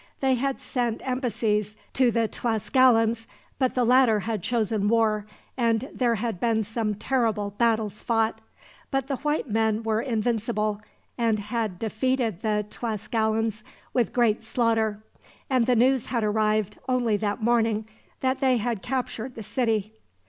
They 0.19 0.33
had 0.33 0.59
sent 0.59 1.07
embassies 1.07 1.77
to 1.93 2.09
the 2.09 2.27
Tlascalans, 2.27 3.27
but 3.59 3.75
the 3.75 3.83
latter 3.83 4.21
had 4.21 4.41
chosen 4.41 4.87
war, 4.87 5.27
and 5.55 5.87
there 5.93 6.15
had 6.15 6.39
been 6.39 6.63
some 6.63 6.95
terrible 6.95 7.51
battles 7.59 8.01
fought. 8.01 8.41
But 8.89 9.05
the 9.05 9.17
white 9.17 9.47
men 9.47 9.83
were 9.83 10.01
invincible, 10.01 10.81
and 11.19 11.37
had 11.37 11.77
defeated 11.77 12.41
the 12.41 12.65
Tlascalans 12.67 13.63
with 13.93 14.11
great 14.11 14.41
slaughter; 14.41 15.03
and 15.51 15.67
the 15.67 15.75
news 15.75 16.07
had 16.07 16.23
arrived, 16.23 16.79
only 16.89 17.15
that 17.17 17.43
morning, 17.43 17.85
that 18.21 18.39
they 18.39 18.57
had 18.57 18.81
captured 18.81 19.35
the 19.35 19.43
city. 19.43 19.93